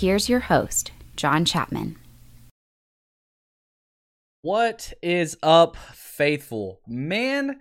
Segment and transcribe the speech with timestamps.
[0.00, 1.96] Here's your host, John Chapman.
[4.42, 6.80] What is up, faithful?
[6.86, 7.58] Man,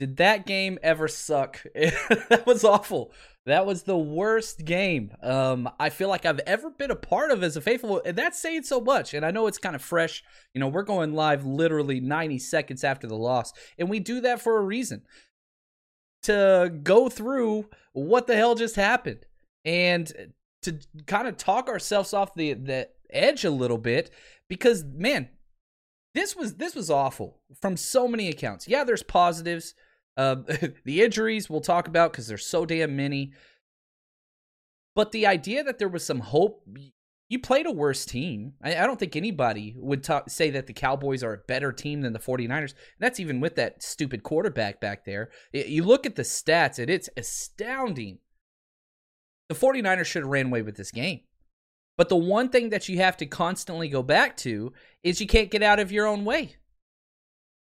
[0.00, 1.62] did that game ever suck?
[1.74, 3.12] that was awful.
[3.46, 7.42] That was the worst game um, I feel like I've ever been a part of
[7.44, 9.14] as a faithful, and that's saying so much.
[9.14, 10.24] And I know it's kind of fresh.
[10.54, 14.40] You know, we're going live literally 90 seconds after the loss, and we do that
[14.40, 15.02] for a reason
[16.24, 19.24] to go through what the hell just happened
[19.64, 20.32] and
[20.62, 24.10] to kind of talk ourselves off the the edge a little bit
[24.48, 25.28] because man,
[26.14, 28.66] this was this was awful from so many accounts.
[28.66, 29.74] Yeah, there's positives.
[30.16, 30.36] Uh,
[30.84, 33.32] the injuries we'll talk about because there's so damn many.
[34.96, 36.66] But the idea that there was some hope,
[37.28, 38.54] you played a worse team.
[38.60, 42.00] I, I don't think anybody would talk, say that the Cowboys are a better team
[42.00, 42.74] than the 49ers.
[42.98, 45.30] That's even with that stupid quarterback back there.
[45.52, 48.18] You look at the stats, and it's astounding
[49.48, 51.20] the 49ers should have ran away with this game.
[51.96, 54.72] But the one thing that you have to constantly go back to
[55.02, 56.56] is you can't get out of your own way.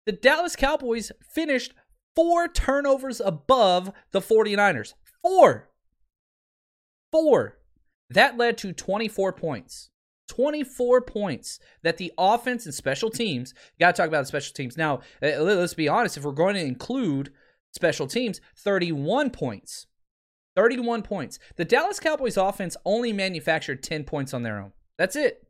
[0.04, 1.72] The Dallas Cowboys finished
[2.14, 4.94] four turnovers above the 49ers.
[5.22, 5.70] Four.
[7.10, 7.58] Four.
[8.10, 9.90] That led to 24 points.
[10.28, 14.76] 24 points that the offense and special teams, got to talk about the special teams.
[14.76, 17.32] Now, uh, let's be honest, if we're going to include
[17.72, 19.86] special teams, 31 points
[20.58, 21.38] 31 points.
[21.54, 24.72] The Dallas Cowboys offense only manufactured 10 points on their own.
[24.98, 25.46] That's it.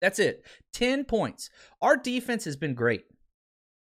[0.00, 0.44] That's it.
[0.72, 1.50] 10 points.
[1.82, 3.06] Our defense has been great.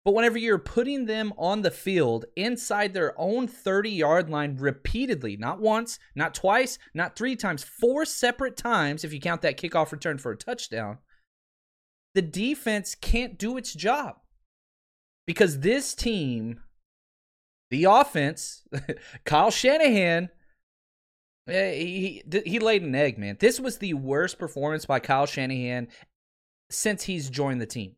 [0.03, 5.37] But whenever you're putting them on the field inside their own 30 yard line repeatedly,
[5.37, 9.91] not once, not twice, not three times, four separate times, if you count that kickoff
[9.91, 10.97] return for a touchdown,
[12.15, 14.15] the defense can't do its job.
[15.27, 16.59] Because this team
[17.71, 18.63] the offense,
[19.25, 20.29] Kyle Shanahan,
[21.47, 23.37] eh, he, he laid an egg, man.
[23.39, 25.87] This was the worst performance by Kyle Shanahan
[26.69, 27.95] since he's joined the team.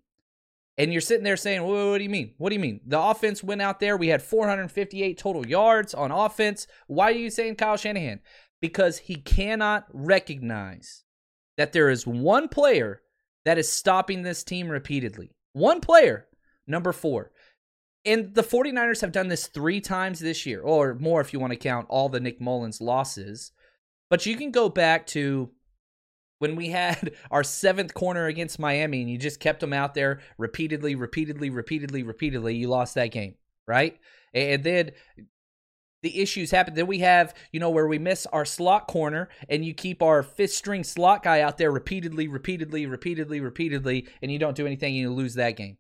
[0.78, 2.34] And you're sitting there saying, what do you mean?
[2.38, 2.82] What do you mean?
[2.86, 3.98] The offense went out there.
[3.98, 6.66] We had 458 total yards on offense.
[6.88, 8.22] Why are you saying Kyle Shanahan?
[8.62, 11.04] Because he cannot recognize
[11.58, 13.02] that there is one player
[13.46, 15.36] that is stopping this team repeatedly.
[15.54, 16.28] One player,
[16.66, 17.32] number four.
[18.06, 21.52] And the 49ers have done this three times this year, or more if you want
[21.54, 23.52] to count all the Nick Mullens losses.
[24.10, 25.52] But you can go back to
[26.40, 30.20] when we had our seventh corner against Miami and you just kept them out there
[30.38, 33.36] repeatedly, repeatedly, repeatedly, repeatedly, you lost that game,
[33.66, 33.98] right?
[34.34, 34.92] And then
[36.02, 36.74] the issues happen.
[36.74, 40.22] Then we have, you know, where we miss our slot corner and you keep our
[40.22, 44.94] fifth string slot guy out there repeatedly, repeatedly, repeatedly, repeatedly, and you don't do anything
[44.94, 45.78] and you lose that game.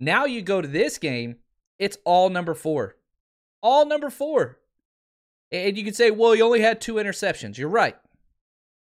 [0.00, 1.36] Now you go to this game,
[1.78, 2.96] it's all number four.
[3.62, 4.58] All number four.
[5.50, 7.56] And you could say, well, he only had two interceptions.
[7.56, 7.96] You're right.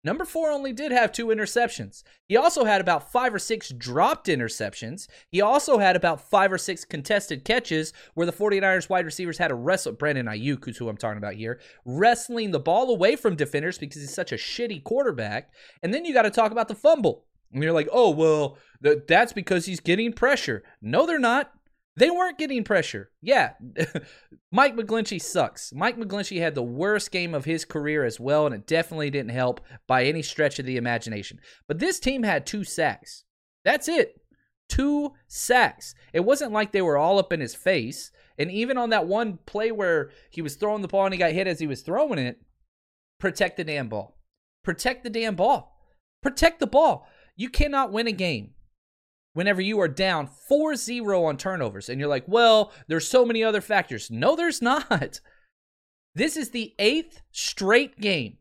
[0.06, 2.04] Number four only did have two interceptions.
[2.28, 5.08] He also had about five or six dropped interceptions.
[5.30, 9.48] He also had about five or six contested catches where the 49ers wide receivers had
[9.48, 9.94] to wrestle.
[9.94, 14.02] Brandon Aiyuk, who's who I'm talking about here, wrestling the ball away from defenders because
[14.02, 15.52] he's such a shitty quarterback.
[15.82, 17.24] And then you got to talk about the fumble.
[17.54, 20.64] And you're like, oh, well, th- that's because he's getting pressure.
[20.82, 21.52] No, they're not.
[21.96, 23.12] They weren't getting pressure.
[23.22, 23.54] Yeah,
[24.52, 25.72] Mike McGlinchey sucks.
[25.74, 29.30] Mike McGlinchey had the worst game of his career as well, and it definitely didn't
[29.30, 31.40] help by any stretch of the imagination.
[31.68, 33.26] But this team had two sacks.
[33.64, 34.16] That's it.
[34.70, 35.94] Two sacks.
[36.14, 38.12] It wasn't like they were all up in his face.
[38.40, 41.32] And even on that one play where he was throwing the ball and he got
[41.32, 42.42] hit as he was throwing it,
[43.20, 44.18] protect the damn ball.
[44.64, 45.78] Protect the damn ball.
[46.24, 47.08] Protect the ball.
[47.36, 48.52] You cannot win a game
[49.34, 53.62] whenever you are down 4-0 on turnovers and you're like, "Well, there's so many other
[53.62, 55.20] factors." No, there's not.
[56.16, 58.38] This is the 8th straight game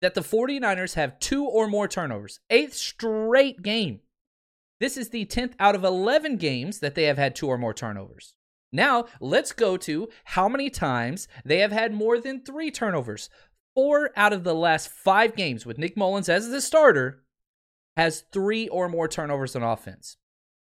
[0.00, 2.40] that the 49ers have two or more turnovers.
[2.50, 4.00] 8th straight game.
[4.80, 7.72] This is the 10th out of 11 games that they have had two or more
[7.72, 8.34] turnovers.
[8.72, 13.30] Now, let's go to how many times they have had more than 3 turnovers.
[13.76, 17.22] 4 out of the last 5 games with Nick Mullens as the starter
[17.96, 20.16] has 3 or more turnovers on offense.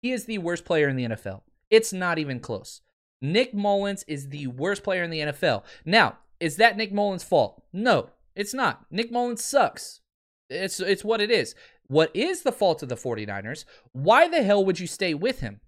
[0.01, 1.41] He is the worst player in the NFL.
[1.69, 2.81] It's not even close.
[3.21, 5.63] Nick Mullens is the worst player in the NFL.
[5.85, 7.63] Now, is that Nick Mullens' fault?
[7.71, 8.85] No, it's not.
[8.91, 10.01] Nick Mullens sucks.
[10.49, 11.55] It's it's what it is.
[11.87, 13.65] What is the fault of the 49ers?
[13.93, 15.61] Why the hell would you stay with him?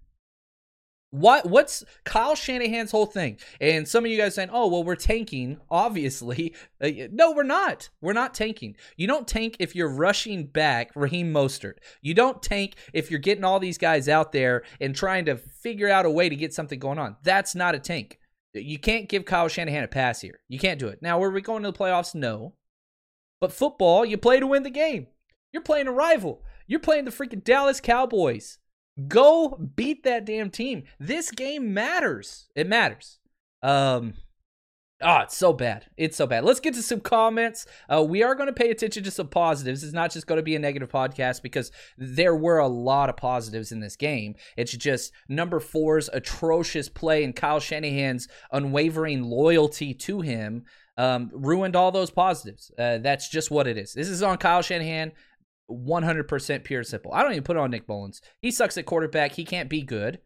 [1.16, 3.38] What what's Kyle Shanahan's whole thing?
[3.58, 7.88] And some of you guys saying, "Oh, well, we're tanking." Obviously, uh, no, we're not.
[8.02, 8.76] We're not tanking.
[8.96, 11.78] You don't tank if you're rushing back Raheem Mostert.
[12.02, 15.88] You don't tank if you're getting all these guys out there and trying to figure
[15.88, 17.16] out a way to get something going on.
[17.22, 18.18] That's not a tank.
[18.52, 20.40] You can't give Kyle Shanahan a pass here.
[20.48, 21.00] You can't do it.
[21.00, 22.14] Now, were we going to the playoffs?
[22.14, 22.54] No.
[23.40, 25.08] But football, you play to win the game.
[25.52, 26.42] You're playing a rival.
[26.66, 28.58] You're playing the freaking Dallas Cowboys.
[29.08, 30.84] Go beat that damn team.
[30.98, 32.48] This game matters.
[32.54, 33.18] It matters.
[33.62, 34.14] Um
[35.02, 35.84] Oh, it's so bad.
[35.98, 36.44] It's so bad.
[36.44, 37.66] Let's get to some comments.
[37.86, 39.84] Uh, we are going to pay attention to some positives.
[39.84, 43.16] It's not just going to be a negative podcast because there were a lot of
[43.18, 44.36] positives in this game.
[44.56, 50.64] It's just number four's atrocious play and Kyle Shanahan's unwavering loyalty to him
[50.96, 52.70] um, ruined all those positives.
[52.78, 53.92] Uh, that's just what it is.
[53.92, 55.12] This is on Kyle Shanahan.
[55.70, 57.12] 100% pure simple.
[57.12, 58.20] I don't even put on Nick Mullens.
[58.40, 59.32] He sucks at quarterback.
[59.32, 60.20] He can't be good.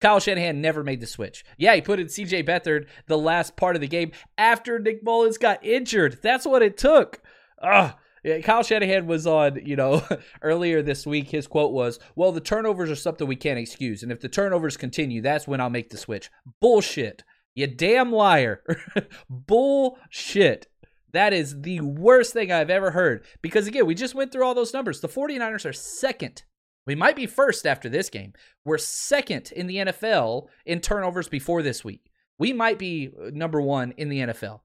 [0.00, 1.44] Kyle Shanahan never made the switch.
[1.56, 5.38] Yeah, he put in CJ Beathard the last part of the game after Nick Mullens
[5.38, 6.18] got injured.
[6.22, 7.22] That's what it took.
[7.62, 7.94] Ugh.
[8.22, 10.02] Yeah, Kyle Shanahan was on, you know,
[10.42, 11.28] earlier this week.
[11.28, 14.02] His quote was, Well, the turnovers are something we can't excuse.
[14.02, 16.30] And if the turnovers continue, that's when I'll make the switch.
[16.60, 17.22] Bullshit.
[17.54, 18.62] You damn liar.
[19.30, 20.66] Bullshit.
[21.14, 23.24] That is the worst thing I've ever heard.
[23.40, 25.00] Because again, we just went through all those numbers.
[25.00, 26.42] The 49ers are second.
[26.88, 28.32] We might be first after this game.
[28.64, 32.10] We're second in the NFL in turnovers before this week.
[32.36, 34.60] We might be uh, number one in the NFL.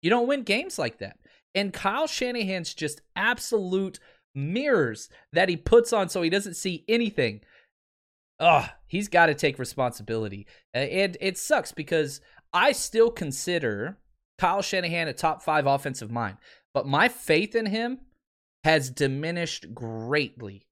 [0.00, 1.18] You don't win games like that.
[1.54, 4.00] And Kyle Shanahan's just absolute
[4.34, 7.42] mirrors that he puts on so he doesn't see anything.
[8.40, 10.46] Ugh, he's got to take responsibility.
[10.72, 12.22] And it sucks because
[12.54, 13.98] I still consider
[14.38, 16.36] Kyle Shanahan a top five offensive mind,
[16.74, 17.98] but my faith in him
[18.64, 20.66] has diminished greatly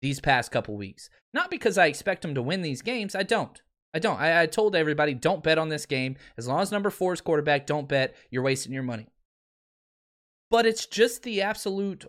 [0.00, 1.10] these past couple weeks.
[1.34, 3.14] Not because I expect him to win these games.
[3.14, 3.60] I don't.
[3.94, 4.20] I don't.
[4.20, 6.16] I, I told everybody don't bet on this game.
[6.36, 8.14] As long as number four is quarterback, don't bet.
[8.30, 9.06] You're wasting your money.
[10.50, 12.04] But it's just the absolute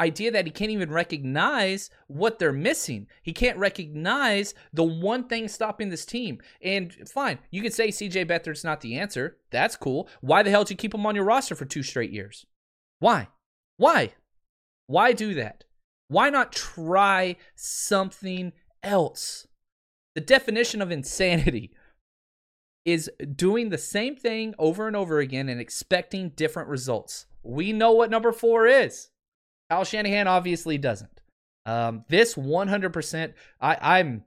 [0.00, 3.06] idea that he can't even recognize what they're missing.
[3.22, 6.40] He can't recognize the one thing stopping this team.
[6.62, 9.36] And fine, you could say CJ Beathard's not the answer.
[9.50, 10.08] That's cool.
[10.20, 12.46] Why the hell did you keep him on your roster for two straight years?
[12.98, 13.28] Why?
[13.76, 14.14] Why?
[14.86, 15.64] Why do that?
[16.08, 18.52] Why not try something
[18.82, 19.46] else?
[20.14, 21.72] The definition of insanity
[22.84, 27.26] is doing the same thing over and over again and expecting different results.
[27.42, 29.09] We know what number four is.
[29.70, 31.20] Kyle Shanahan obviously doesn't.
[31.64, 34.24] Um, this 100%, I, I'm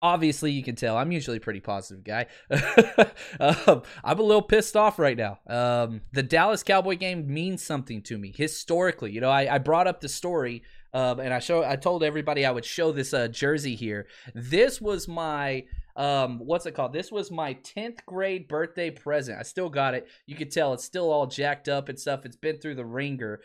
[0.00, 2.26] obviously you can tell I'm usually a pretty positive guy.
[3.40, 5.40] um, I'm a little pissed off right now.
[5.48, 9.10] Um, the Dallas Cowboy game means something to me historically.
[9.10, 10.62] You know, I, I brought up the story.
[10.94, 14.06] Um, and I show I told everybody I would show this uh, jersey here.
[14.34, 15.64] This was my
[15.98, 16.92] um, what's it called?
[16.92, 19.38] This was my 10th grade birthday present.
[19.38, 20.06] I still got it.
[20.26, 22.24] You can tell it's still all jacked up and stuff.
[22.24, 23.40] It's been through the ringer.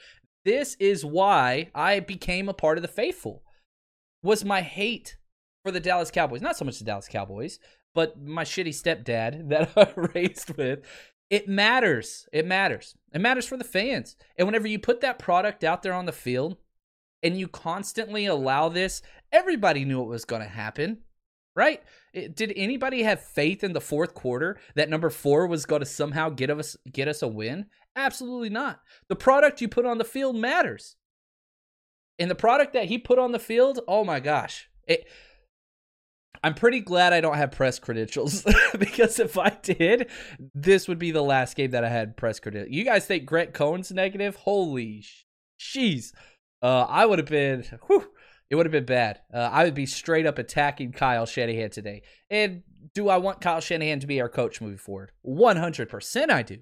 [0.46, 3.44] This is why I became a part of the faithful.
[4.22, 5.18] Was my hate
[5.64, 6.42] for the Dallas Cowboys.
[6.42, 7.60] Not so much the Dallas Cowboys,
[7.96, 10.86] but my shitty stepdad that I raised with.
[11.30, 12.28] It matters.
[12.32, 12.96] It matters.
[13.14, 14.16] It matters for the fans.
[14.38, 16.58] And whenever you put that product out there on the field
[17.24, 21.00] and you constantly allow this, everybody knew it was going to happen,
[21.56, 21.82] right?
[22.14, 25.88] It, did anybody have faith in the fourth quarter that number four was going to
[25.88, 27.66] somehow get us get us a win?
[27.96, 28.80] Absolutely not.
[29.08, 30.96] The product you put on the field matters.
[32.20, 34.70] And the product that he put on the field, oh my gosh.
[34.88, 35.08] It
[36.44, 38.44] I'm pretty glad I don't have press credentials
[38.80, 40.10] because if I did,
[40.54, 42.76] this would be the last game that I had press credentials.
[42.76, 44.36] You guys think Grant Cohn's negative?
[44.36, 45.06] Holy
[45.60, 46.12] jeez.
[46.62, 48.10] Uh, I would have been, whew,
[48.50, 49.22] it would have been bad.
[49.34, 52.04] Uh, I would be straight up attacking Kyle Shanahan today.
[52.30, 55.12] And do I want Kyle Shanahan to be our coach moving forward?
[55.26, 56.58] 100% I do.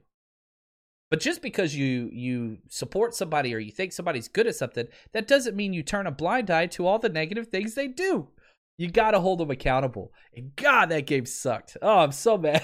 [1.12, 5.27] But just because you you support somebody or you think somebody's good at something, that
[5.27, 8.30] doesn't mean you turn a blind eye to all the negative things they do.
[8.77, 10.12] You got to hold them accountable.
[10.36, 11.77] And God, that game sucked.
[11.82, 12.63] Oh, I'm so mad.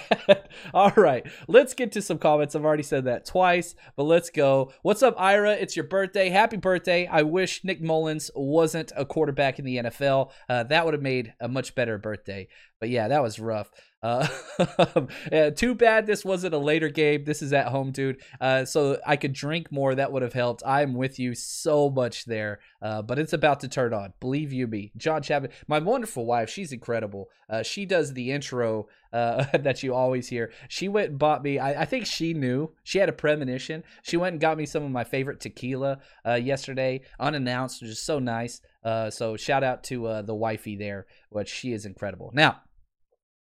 [0.73, 2.55] All right, let's get to some comments.
[2.55, 4.71] I've already said that twice, but let's go.
[4.81, 5.51] What's up, Ira?
[5.51, 6.29] It's your birthday.
[6.29, 7.05] Happy birthday.
[7.05, 10.31] I wish Nick Mullens wasn't a quarterback in the NFL.
[10.47, 12.47] Uh, that would have made a much better birthday.
[12.79, 13.69] But yeah, that was rough.
[15.31, 17.23] Uh, too bad this wasn't a later game.
[17.25, 18.19] This is at home, dude.
[18.41, 19.93] Uh, so I could drink more.
[19.93, 20.63] That would have helped.
[20.65, 22.59] I'm with you so much there.
[22.81, 24.13] Uh, but it's about to turn on.
[24.19, 24.91] Believe you me.
[24.97, 27.29] John Chapman, my wonderful wife, she's incredible.
[27.49, 30.51] Uh, she does the intro uh, that you always hear.
[30.69, 32.71] She went and bought me, I, I, think she knew.
[32.83, 33.83] She had a premonition.
[34.01, 38.01] She went and got me some of my favorite tequila uh, yesterday, unannounced, which is
[38.01, 38.61] so nice.
[39.09, 42.31] so shout out to the wifey there, which she is incredible.
[42.33, 42.61] Now,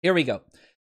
[0.05, 0.41] here we go.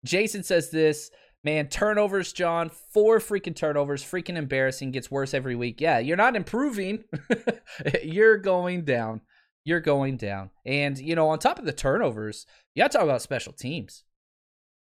[0.04, 1.08] Jason says this.
[1.44, 2.68] Man, turnovers, John.
[2.92, 4.02] Four freaking turnovers.
[4.02, 4.90] Freaking embarrassing.
[4.90, 5.80] Gets worse every week.
[5.80, 7.04] Yeah, you're not improving.
[8.02, 9.20] you're going down.
[9.64, 10.50] You're going down.
[10.66, 12.44] And, you know, on top of the turnovers,
[12.74, 14.02] you got to talk about special teams.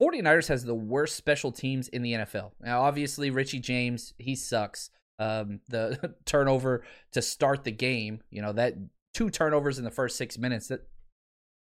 [0.02, 2.50] 49ers has the worst special teams in the NFL.
[2.60, 4.90] Now, obviously, Richie James, he sucks.
[5.20, 8.74] Um, the turnover to start the game, you know, that
[9.14, 10.80] two turnovers in the first six minutes, that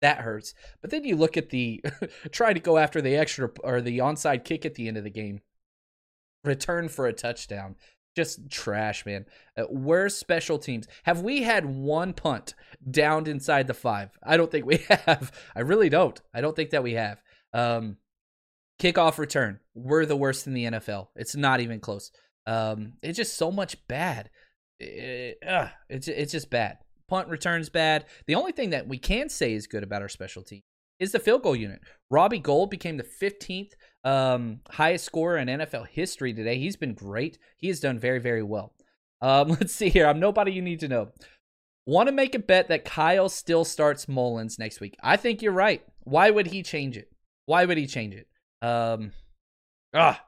[0.02, 0.54] that hurts.
[0.80, 1.82] But then you look at the
[2.30, 5.11] trying to go after the extra or the onside kick at the end of the
[5.11, 5.40] game,
[6.44, 7.76] return for a touchdown.
[8.14, 9.25] Just trash, man.
[9.56, 10.87] Uh, where's special teams?
[11.04, 12.54] Have we had one punt
[12.90, 14.11] downed inside the five?
[14.23, 15.32] I don't think we have.
[15.56, 16.21] I really don't.
[16.35, 17.23] I don't think that we have.
[17.54, 17.97] Um,
[18.78, 19.61] kickoff return.
[19.75, 21.09] We're the worst in the NFL.
[21.16, 22.11] It's not even close.
[22.47, 24.28] Um, it's just so much bad.
[24.78, 26.78] It, uh, it's it's just bad
[27.12, 28.07] punt returns bad.
[28.26, 30.62] The only thing that we can say is good about our special team
[30.99, 31.83] is the field goal unit.
[32.09, 36.57] Robbie Gould became the 15th um, highest scorer in NFL history today.
[36.57, 37.37] He's been great.
[37.59, 38.73] He has done very, very well.
[39.21, 40.07] Um, let's see here.
[40.07, 41.09] I'm nobody you need to know.
[41.85, 44.97] Want to make a bet that Kyle still starts Mullens next week?
[45.02, 45.85] I think you're right.
[46.04, 47.12] Why would he change it?
[47.45, 48.26] Why would he change it?
[48.66, 49.12] Um,
[49.92, 50.25] ah,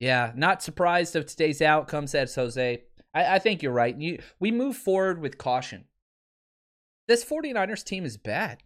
[0.00, 2.82] yeah, not surprised of today's outcome, says Jose.
[3.14, 3.96] I, I think you're right.
[3.96, 5.84] You, we move forward with caution.
[7.06, 8.62] This 49ers team is bad.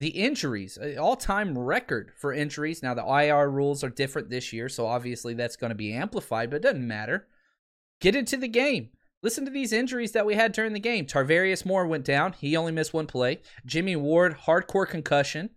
[0.00, 2.82] The injuries, all time record for injuries.
[2.82, 6.48] Now, the IR rules are different this year, so obviously that's going to be amplified,
[6.50, 7.26] but it doesn't matter.
[8.00, 8.88] Get into the game.
[9.22, 11.04] Listen to these injuries that we had during the game.
[11.04, 12.32] Tarvarius Moore went down.
[12.32, 13.40] He only missed one play.
[13.66, 15.50] Jimmy Ward, hardcore concussion.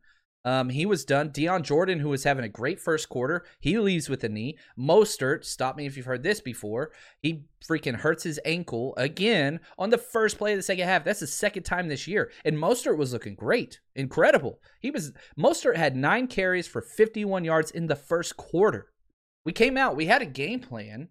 [0.46, 1.30] Um, he was done.
[1.30, 4.58] Dion Jordan, who was having a great first quarter, he leaves with a knee.
[4.78, 6.92] Mostert, stop me if you've heard this before.
[7.22, 11.06] He freaking hurts his ankle again on the first play of the second half.
[11.06, 12.32] That's the second time this year.
[12.44, 14.60] And Mostert was looking great, incredible.
[14.82, 18.88] He was Mostert had nine carries for 51 yards in the first quarter.
[19.46, 21.10] We came out, we had a game plan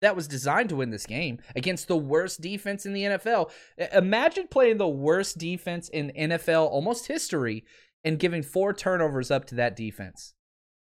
[0.00, 3.50] that was designed to win this game against the worst defense in the NFL.
[3.92, 7.64] Imagine playing the worst defense in NFL almost history
[8.04, 10.34] and giving four turnovers up to that defense.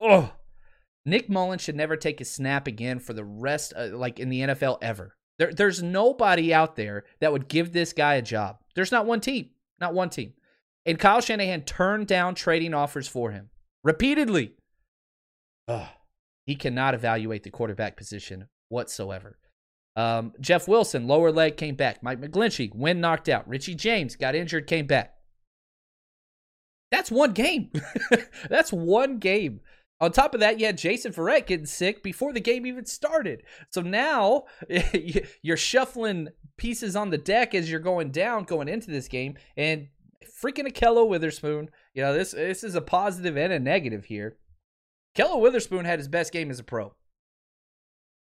[0.01, 0.33] Oh,
[1.05, 4.41] Nick Mullen should never take a snap again for the rest, uh, like in the
[4.41, 5.15] NFL ever.
[5.39, 8.57] There, there's nobody out there that would give this guy a job.
[8.75, 10.33] There's not one team, not one team.
[10.85, 13.49] And Kyle Shanahan turned down trading offers for him
[13.83, 14.53] repeatedly.
[15.67, 15.87] Ugh.
[16.45, 19.37] He cannot evaluate the quarterback position whatsoever.
[19.95, 22.03] Um, Jeff Wilson, lower leg, came back.
[22.03, 23.47] Mike McGlinchey, when knocked out.
[23.47, 25.15] Richie James got injured, came back.
[26.93, 27.71] That's one game.
[28.49, 29.61] That's one game.
[29.99, 33.41] On top of that, you had Jason Verrett getting sick before the game even started.
[33.71, 34.43] So now
[35.41, 39.87] you're shuffling pieces on the deck as you're going down, going into this game, and
[40.39, 41.71] freaking Ahkello Witherspoon.
[41.95, 44.37] You know this this is a positive and a negative here.
[45.17, 46.93] Ahkello Witherspoon had his best game as a pro.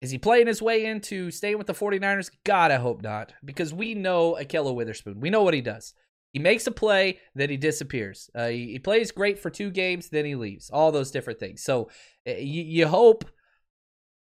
[0.01, 2.31] Is he playing his way into staying with the 49ers?
[2.43, 3.33] God, I hope not.
[3.45, 5.19] Because we know Ahkello Witherspoon.
[5.19, 5.93] We know what he does.
[6.33, 8.29] He makes a play, then he disappears.
[8.33, 10.69] Uh, he, he, plays great for two games, then he leaves.
[10.71, 11.63] All those different things.
[11.63, 11.89] So
[12.27, 13.25] uh, you, you hope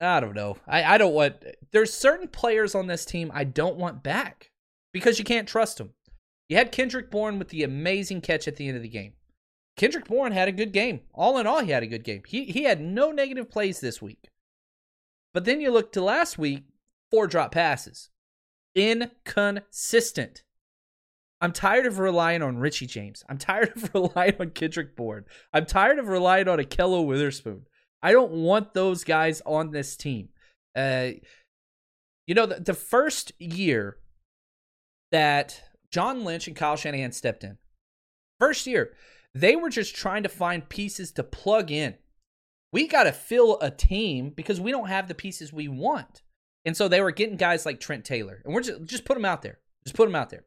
[0.02, 0.58] I don't know.
[0.68, 1.36] I, I don't want.
[1.72, 4.52] There's certain players on this team I don't want back
[4.92, 5.94] because you can't trust them.
[6.50, 9.14] You had Kendrick Bourne with the amazing catch at the end of the game.
[9.78, 11.02] Kendrick Bourne had a good game.
[11.14, 12.24] All in all, he had a good game.
[12.28, 14.30] He he had no negative plays this week.
[15.34, 16.66] But then you look to last week,
[17.10, 18.10] four drop passes.
[18.74, 20.44] Inconsistent.
[21.46, 23.24] I'm tired of relying on Richie James.
[23.30, 25.26] I'm tired of relying on Kendrick Bourne.
[25.54, 27.68] I'm tired of relying on Ahkello Witherspoon.
[28.02, 30.30] I don't want those guys on this team.
[30.76, 31.10] Uh,
[32.26, 33.98] you know, the, the first year
[35.12, 35.62] that
[35.92, 37.60] John Lynch and Kyle Shanahan stepped in,
[38.40, 38.94] first year,
[39.36, 41.94] they were just trying to find pieces to plug in.
[42.74, 46.24] We got to fill a team because we don't have the pieces we want.
[46.66, 48.42] And so they were getting guys like Trent Taylor.
[48.44, 49.60] And we're just just put them out there.
[49.84, 50.44] Just put them out there.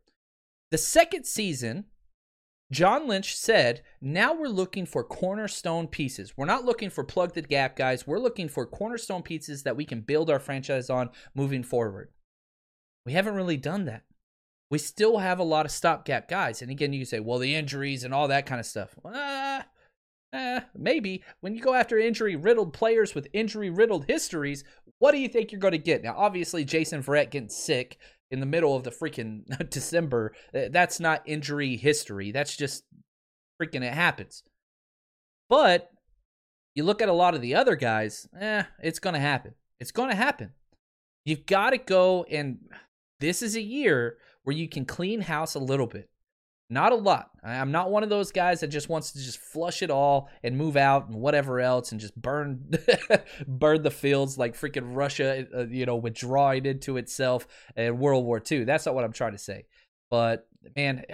[0.70, 1.86] The second season,
[2.70, 6.34] John Lynch said, now we're looking for cornerstone pieces.
[6.36, 8.06] We're not looking for plug the gap guys.
[8.06, 12.10] We're looking for cornerstone pieces that we can build our franchise on moving forward.
[13.06, 14.02] We haven't really done that.
[14.70, 16.60] We still have a lot of stopgap guys.
[16.60, 18.94] And again, you say, well, the injuries and all that kind of stuff.
[19.02, 19.62] Uh,
[20.30, 21.24] uh, maybe.
[21.40, 24.64] When you go after injury riddled players with injury riddled histories,
[24.98, 26.02] what do you think you're going to get?
[26.02, 27.96] Now, obviously, Jason Verrett getting sick
[28.30, 30.32] in the middle of the freaking December.
[30.52, 32.32] That's not injury history.
[32.32, 32.84] That's just
[33.60, 34.42] freaking it happens.
[35.48, 35.90] But
[36.74, 39.54] you look at a lot of the other guys, eh, it's going to happen.
[39.80, 40.52] It's going to happen.
[41.24, 42.58] You've got to go and
[43.20, 46.08] this is a year where you can clean house a little bit.
[46.70, 47.30] Not a lot.
[47.42, 50.56] I'm not one of those guys that just wants to just flush it all and
[50.56, 52.70] move out and whatever else and just burn
[53.48, 58.42] burn the fields like freaking Russia, uh, you know, withdrawing into itself in World War
[58.50, 58.64] II.
[58.64, 59.64] That's not what I'm trying to say.
[60.10, 60.46] But
[60.76, 61.04] man,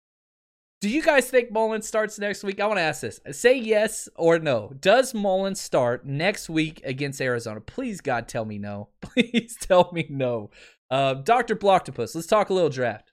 [0.80, 2.58] do you guys think Mullen starts next week?
[2.58, 3.20] I want to ask this.
[3.30, 4.72] Say yes or no.
[4.80, 7.60] Does Mullen start next week against Arizona?
[7.60, 8.88] Please, God, tell me no.
[9.00, 10.50] Please tell me no.
[10.90, 11.54] Uh, Dr.
[11.54, 13.09] Blocktopus, let's talk a little draft.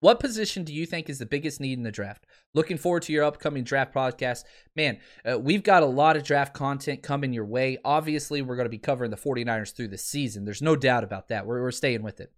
[0.00, 2.26] What position do you think is the biggest need in the draft?
[2.54, 4.44] Looking forward to your upcoming draft podcast.
[4.74, 4.98] Man,
[5.30, 7.76] uh, we've got a lot of draft content coming your way.
[7.84, 10.46] Obviously, we're going to be covering the 49ers through the season.
[10.46, 11.46] There's no doubt about that.
[11.46, 12.32] We're, we're staying with it.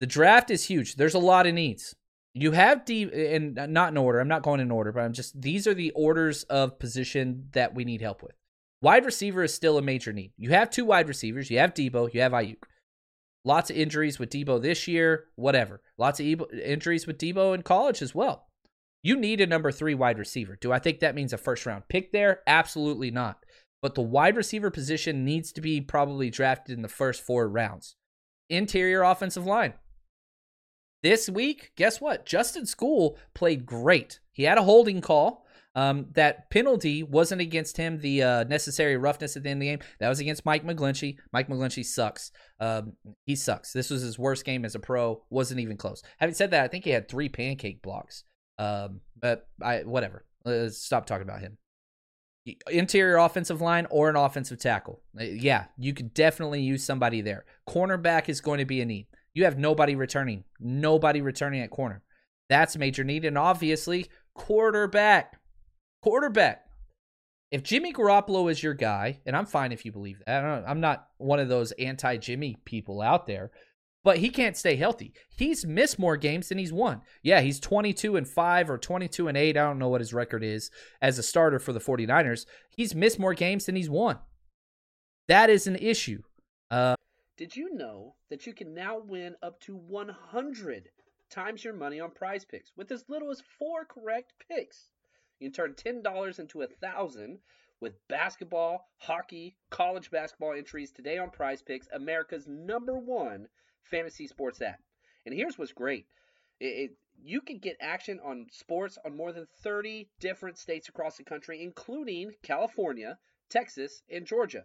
[0.00, 0.96] The draft is huge.
[0.96, 1.94] There's a lot of needs.
[2.32, 3.02] You have D,
[3.34, 4.18] and not in order.
[4.18, 7.74] I'm not going in order, but I'm just, these are the orders of position that
[7.74, 8.34] we need help with.
[8.80, 10.32] Wide receiver is still a major need.
[10.36, 11.50] You have two wide receivers.
[11.50, 12.64] You have Deebo, you have Aiyuk.
[13.44, 15.82] Lots of injuries with Deebo this year, whatever.
[15.98, 18.46] Lots of injuries with Deebo in college as well.
[19.02, 20.56] You need a number three wide receiver.
[20.58, 22.40] Do I think that means a first round pick there?
[22.46, 23.44] Absolutely not.
[23.82, 27.96] But the wide receiver position needs to be probably drafted in the first four rounds.
[28.48, 29.74] Interior offensive line.
[31.02, 32.24] This week, guess what?
[32.24, 34.20] Justin Skule played great.
[34.32, 35.43] He had a holding call.
[35.74, 39.66] Um, that penalty wasn't against him, the uh, necessary roughness at the end of the
[39.66, 39.80] game.
[39.98, 41.16] That was against Mike McGlinchey.
[41.32, 42.30] Mike McGlinchey sucks.
[42.60, 42.92] Um,
[43.26, 43.72] he sucks.
[43.72, 45.22] This was his worst game as a pro.
[45.30, 46.02] Wasn't even close.
[46.18, 48.24] Having said that, I think he had three pancake blocks.
[48.58, 50.24] Um, but I whatever.
[50.44, 51.58] Let's stop talking about him.
[52.70, 55.02] Interior offensive line or an offensive tackle.
[55.18, 57.46] Uh, yeah, you could definitely use somebody there.
[57.68, 59.06] Cornerback is going to be a need.
[59.32, 60.44] You have nobody returning.
[60.60, 62.02] Nobody returning at corner.
[62.48, 63.24] That's a major need.
[63.24, 65.40] And obviously, quarterback
[66.04, 66.66] Quarterback.
[67.50, 71.08] If Jimmy Garoppolo is your guy, and I'm fine if you believe that, I'm not
[71.16, 73.52] one of those anti Jimmy people out there,
[74.02, 75.14] but he can't stay healthy.
[75.34, 77.00] He's missed more games than he's won.
[77.22, 79.56] Yeah, he's 22 and 5 or 22 and 8.
[79.56, 82.44] I don't know what his record is as a starter for the 49ers.
[82.76, 84.18] He's missed more games than he's won.
[85.26, 86.20] That is an issue.
[86.70, 86.96] Uh,
[87.38, 90.90] Did you know that you can now win up to 100
[91.30, 94.90] times your money on prize picks with as little as four correct picks?
[95.40, 97.38] You can turn $10 into a 1000
[97.80, 103.48] with basketball, hockey, college basketball entries today on Prize Picks, America's number one
[103.82, 104.80] fantasy sports app.
[105.26, 106.06] And here's what's great.
[106.60, 106.90] It, it,
[107.22, 111.62] you can get action on sports on more than 30 different states across the country,
[111.62, 113.18] including California,
[113.50, 114.64] Texas, and Georgia.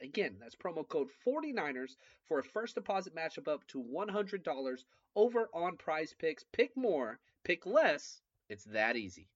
[0.00, 4.76] Again, that's promo code 49ers for a first deposit matchup up to $100
[5.16, 6.44] over on prize picks.
[6.52, 8.20] Pick more, pick less.
[8.48, 9.28] It's that easy.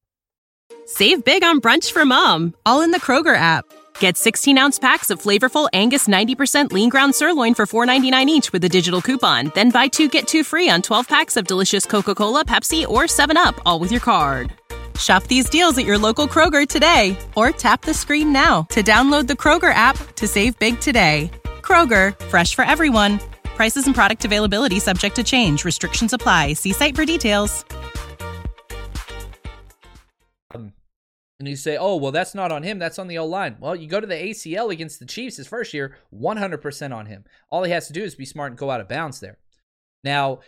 [0.84, 3.64] Save big on brunch for mom, all in the Kroger app.
[3.98, 8.64] Get 16 ounce packs of flavorful Angus 90% lean ground sirloin for $4.99 each with
[8.64, 9.50] a digital coupon.
[9.54, 13.04] Then buy two get two free on 12 packs of delicious Coca Cola, Pepsi, or
[13.04, 14.52] 7UP, all with your card.
[14.98, 19.26] Shop these deals at your local Kroger today or tap the screen now to download
[19.26, 21.30] the Kroger app to save big today.
[21.60, 23.18] Kroger, fresh for everyone.
[23.56, 25.64] Prices and product availability subject to change.
[25.64, 26.52] Restrictions apply.
[26.52, 27.64] See site for details.
[31.38, 32.78] And you say, oh, well, that's not on him.
[32.78, 33.56] That's on the O line.
[33.60, 37.24] Well, you go to the ACL against the Chiefs his first year, 100% on him.
[37.50, 39.38] All he has to do is be smart and go out of bounds there.
[40.02, 40.40] Now,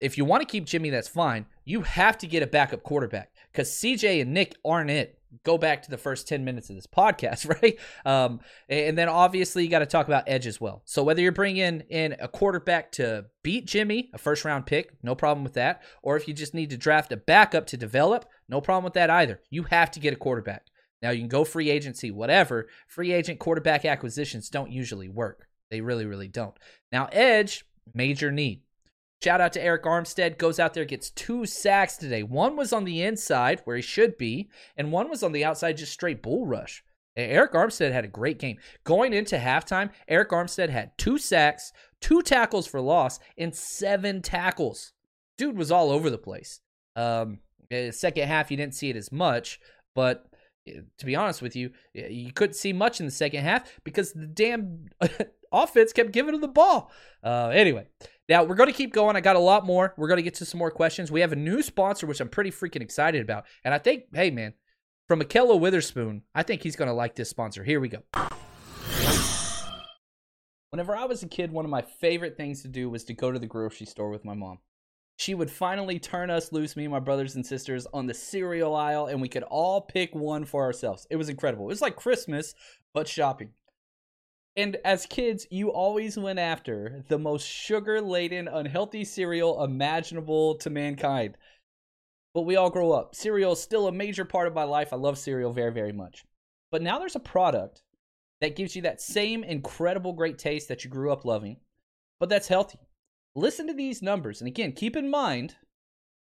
[0.00, 1.44] if you want to keep Jimmy, that's fine.
[1.64, 5.16] You have to get a backup quarterback because CJ and Nick aren't it.
[5.44, 7.78] Go back to the first 10 minutes of this podcast, right?
[8.04, 10.82] Um, and then obviously you got to talk about edge as well.
[10.86, 15.14] So whether you're bringing in a quarterback to beat Jimmy, a first round pick, no
[15.14, 15.82] problem with that.
[16.02, 19.08] Or if you just need to draft a backup to develop, no problem with that
[19.08, 19.40] either.
[19.50, 20.66] You have to get a quarterback.
[21.00, 22.68] Now you can go free agency, whatever.
[22.88, 25.46] Free agent quarterback acquisitions don't usually work.
[25.70, 26.54] They really, really don't.
[26.90, 28.62] Now, edge, major need.
[29.22, 30.38] Shout out to Arik Armstead.
[30.38, 32.22] Goes out there, gets two sacks today.
[32.22, 35.76] One was on the inside where he should be, and one was on the outside,
[35.76, 36.82] just straight bull rush.
[37.18, 38.56] Arik Armstead had a great game.
[38.84, 44.92] Going into halftime, Arik Armstead had two sacks, two tackles for loss, and seven tackles.
[45.36, 46.60] Dude was all over the place.
[46.96, 47.40] Um,
[47.90, 49.60] second half, you didn't see it as much,
[49.94, 50.26] but
[50.66, 54.12] eh, to be honest with you, you couldn't see much in the second half because
[54.12, 54.86] the damn
[55.52, 56.90] offense kept giving him the ball.
[57.22, 57.86] Uh, anyway,
[58.30, 59.16] now we're going to keep going.
[59.16, 59.92] I got a lot more.
[59.96, 61.10] We're going to get to some more questions.
[61.10, 63.44] We have a new sponsor, which I'm pretty freaking excited about.
[63.64, 64.54] And I think, hey, man,
[65.08, 67.64] from Ahkello Witherspoon, I think he's going to like this sponsor.
[67.64, 68.04] Here we go.
[70.70, 73.32] Whenever I was a kid, one of my favorite things to do was to go
[73.32, 74.60] to the grocery store with my mom.
[75.16, 78.76] She would finally turn us loose, me and my brothers and sisters, on the cereal
[78.76, 81.06] aisle, and we could all pick one for ourselves.
[81.10, 81.64] It was incredible.
[81.64, 82.54] It was like Christmas,
[82.94, 83.50] but shopping.
[84.56, 90.70] And as kids, you always went after the most sugar laden, unhealthy cereal imaginable to
[90.70, 91.36] mankind.
[92.34, 93.14] But we all grow up.
[93.14, 94.92] Cereal is still a major part of my life.
[94.92, 96.24] I love cereal very, very much.
[96.70, 97.82] But now there's a product
[98.40, 101.58] that gives you that same incredible great taste that you grew up loving,
[102.18, 102.78] but that's healthy.
[103.34, 104.40] Listen to these numbers.
[104.40, 105.56] And again, keep in mind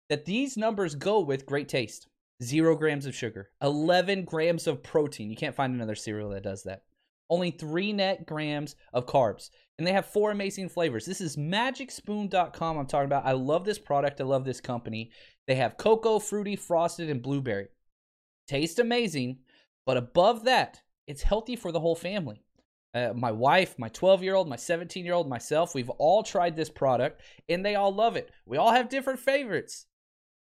[0.08, 2.08] that these numbers go with great taste
[2.42, 5.28] zero grams of sugar, 11 grams of protein.
[5.28, 6.82] You can't find another cereal that does that
[7.30, 9.50] only three net grams of carbs.
[9.78, 11.06] And they have four amazing flavors.
[11.06, 13.26] This is magicspoon.com I'm talking about.
[13.26, 14.20] I love this product.
[14.20, 15.12] I love this company.
[15.46, 17.68] They have cocoa, fruity, frosted, and blueberry.
[18.48, 19.38] Taste amazing,
[19.86, 22.42] but above that, it's healthy for the whole family.
[22.94, 26.56] Uh, my wife, my 12 year old, my 17 year old, myself, we've all tried
[26.56, 28.30] this product and they all love it.
[28.46, 29.86] We all have different favorites.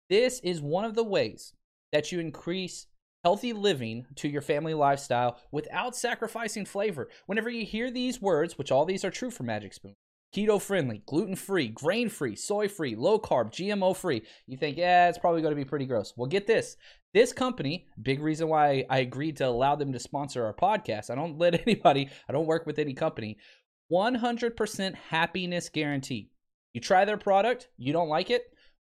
[0.09, 1.53] This is one of the ways
[1.91, 2.87] that you increase
[3.23, 7.09] healthy living to your family lifestyle without sacrificing flavor.
[7.25, 9.95] Whenever you hear these words, which all these are true for Magic Spoon,
[10.35, 15.07] keto friendly, gluten free, grain free, soy free, low carb, GMO free, you think, yeah,
[15.07, 16.13] it's probably going to be pretty gross.
[16.17, 16.75] Well, get this.
[17.13, 21.09] This company, big reason why I agreed to allow them to sponsor our podcast.
[21.09, 23.37] I don't let anybody, I don't work with any company.
[23.91, 26.31] 100% happiness guarantee.
[26.73, 28.45] You try their product, you don't like it,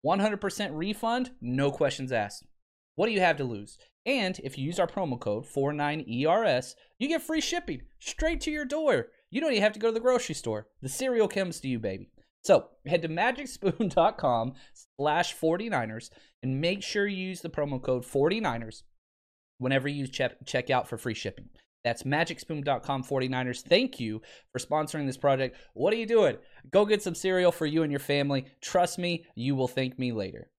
[0.04, 2.47] 100% refund, no questions asked.
[2.98, 3.78] What do you have to lose?
[4.06, 8.64] And if you use our promo code 49ERS, you get free shipping straight to your
[8.64, 9.06] door.
[9.30, 10.66] You don't even have to go to the grocery store.
[10.82, 12.10] The cereal comes to you, baby.
[12.42, 14.54] So head to magicspoon.com
[14.98, 16.10] slash 49ers
[16.42, 18.82] and make sure you use the promo code 49ers
[19.58, 21.50] whenever you check, check out for free shipping.
[21.84, 23.62] That's magicspoon.com 49ers.
[23.62, 25.56] Thank you for sponsoring this project.
[25.74, 26.38] What are you doing?
[26.72, 28.46] Go get some cereal for you and your family.
[28.60, 30.50] Trust me, you will thank me later.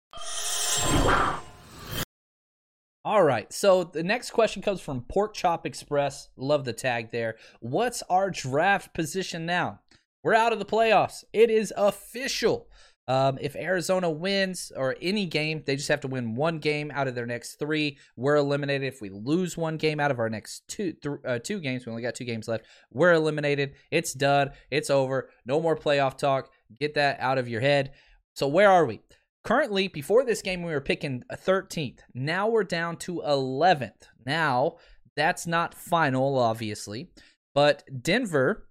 [3.09, 3.51] All right.
[3.51, 6.29] So the next question comes from Pork Chop Express.
[6.37, 7.37] Love the tag there.
[7.59, 9.79] What's our draft position now?
[10.21, 11.23] We're out of the playoffs.
[11.33, 12.67] It is official.
[13.07, 17.07] Um, if Arizona wins or any game, they just have to win one game out
[17.07, 17.97] of their next three.
[18.15, 18.93] We're eliminated.
[18.93, 21.89] If we lose one game out of our next two th- uh, two games, we
[21.89, 22.65] only got two games left.
[22.91, 23.73] We're eliminated.
[23.89, 24.51] It's done.
[24.69, 25.31] It's over.
[25.47, 26.51] No more playoff talk.
[26.79, 27.93] Get that out of your head.
[28.35, 29.01] So where are we?
[29.43, 31.99] Currently, before this game, we were picking 13th.
[32.13, 34.07] Now we're down to 11th.
[34.25, 34.77] Now,
[35.15, 37.09] that's not final, obviously,
[37.55, 38.67] but Denver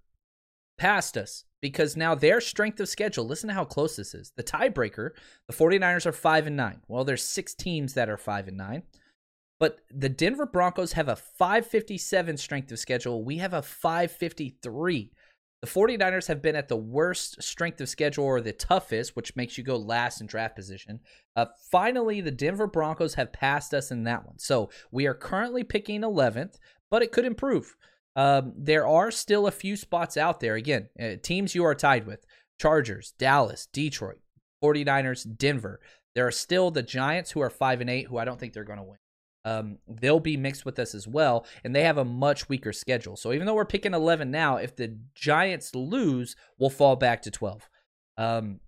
[0.77, 4.33] passed us because now their strength of schedule, listen to how close this is.
[4.37, 5.11] The tiebreaker,
[5.49, 6.83] the 49ers are 5 and 9.
[6.87, 8.83] Well, there's six teams that are 5 and 9.
[9.61, 13.25] But the Denver Broncos have a 557 strength of schedule.
[13.25, 15.13] We have a 553.
[15.61, 19.59] The 49ers have been at the worst strength of schedule or the toughest, which makes
[19.59, 21.01] you go last in draft position.
[21.35, 24.39] Uh, finally, the Denver Broncos have passed us in that one.
[24.39, 26.59] So we are currently picking 11th,
[26.91, 27.75] but it could improve.
[28.15, 30.55] Um, there are still a few spots out there.
[30.55, 32.25] Again, uh, teams you are tied with
[32.61, 34.21] Chargers, Dallas, Detroit,
[34.63, 35.81] 49ers, Denver.
[36.15, 38.65] There are still the Giants who are 5 and 8, who I don't think they're
[38.65, 38.99] going to win
[39.49, 43.17] um, they'll be mixed with us as well, and they have a much weaker schedule.
[43.17, 47.31] So even though we're picking 11 now, if the Giants lose, we'll fall back to
[47.31, 47.67] 12.
[48.19, 48.61] Um,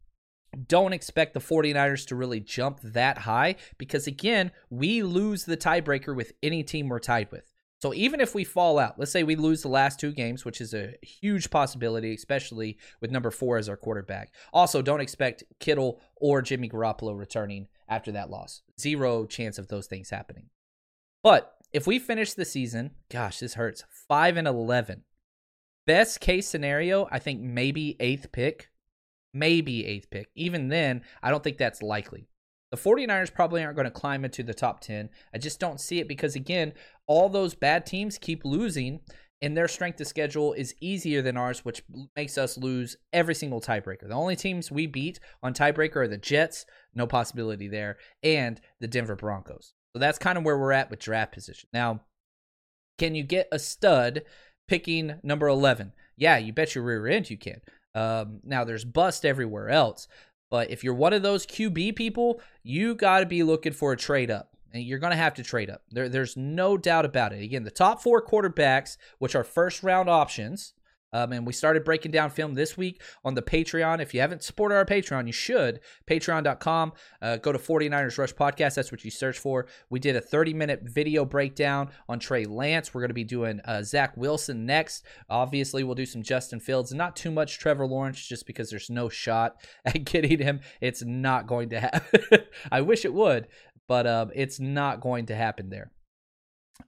[0.67, 6.17] don't expect the 49ers to really jump that high because, again, we lose the tiebreaker
[6.17, 7.53] with any team we're tied with.
[7.83, 10.63] So even if we fall out, let's say we lose the last two games, which
[10.63, 14.33] is a huge possibility, especially with number four as our quarterback.
[14.53, 18.63] Also, don't expect Kittle or Jimmy Garoppolo returning after that loss.
[18.81, 20.49] Zero chance of those things happening.
[21.23, 23.85] But if we finish the season, gosh, this hurts.
[24.09, 25.05] 5 and 11.
[25.87, 28.71] Best case scenario, I think maybe 8th pick.
[29.33, 30.29] Maybe 8th pick.
[30.35, 32.29] Even then, I don't think that's likely.
[32.71, 35.11] The 49ers probably aren't going to climb into the top 10.
[35.35, 36.73] I just don't see it because, again,
[37.07, 39.01] all those bad teams keep losing,
[39.43, 41.83] and their strength of schedule is easier than ours, which
[42.15, 44.07] makes us lose every single tiebreaker.
[44.09, 48.89] The only teams we beat on tiebreaker are the Jets, no possibility there, and the
[48.89, 49.75] Denver Broncos.
[49.93, 51.69] So that's kind of where we're at with draft position.
[51.73, 52.01] Now,
[52.99, 54.23] can you get a stud
[54.69, 55.93] picking number 11?
[56.17, 57.61] Yeah, you bet your rear end you can.
[57.95, 60.07] Um, now, there's bust everywhere else.
[60.51, 63.97] But if you're one of those QB people, you got to be looking for a
[63.97, 64.57] trade up.
[64.73, 65.83] And you're going to have to trade up.
[65.91, 67.43] There, there's no doubt about it.
[67.43, 70.75] Again, the top four quarterbacks, which are first round options,
[71.13, 74.01] um, and we started breaking down film this week on the Patreon.
[74.01, 75.81] If you haven't supported our Patreon, you should.
[76.09, 76.93] Patreon.com.
[77.21, 78.75] Uh, go to 49ers Rush Podcast.
[78.75, 79.67] That's what you search for.
[79.89, 82.95] We did a 30 minute video breakdown on Trey Lance.
[82.95, 85.05] We're going to be doing uh, Zach Wilson next.
[85.29, 86.93] Obviously, we'll do some Justin Fields.
[86.93, 90.61] Not too much Trevor Lawrence just because there's no shot at getting him.
[90.81, 92.21] It's not going to happen.
[92.73, 93.49] I wish it would,
[93.89, 95.91] but um, it's not going to happen there.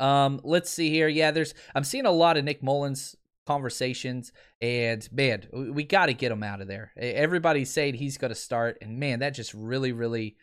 [0.00, 1.08] Um, let's see here.
[1.08, 3.14] Yeah, there's I'm seeing a lot of Nick Mullens
[3.46, 4.32] conversations.
[4.60, 6.92] And man, we got to get him out of there.
[6.96, 10.36] Everybody's saying he's going to start, and man, that just really, really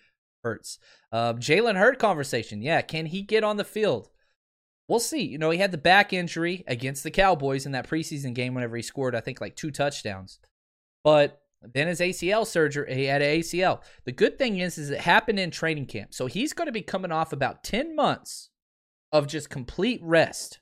[0.43, 0.79] hurts.
[1.11, 2.61] Uh, Jalen Hurd conversation.
[2.61, 4.09] Yeah, can he get on the field?
[4.87, 5.23] We'll see.
[5.23, 8.75] You know, he had the back injury against the Cowboys in that preseason game whenever
[8.75, 10.39] he scored, I think, like two touchdowns.
[11.03, 13.81] But then his ACL surgery, he had an ACL.
[14.05, 16.13] The good thing is, is it happened in training camp.
[16.13, 18.49] So he's going to be coming off about 10 months
[19.11, 20.59] of just complete rest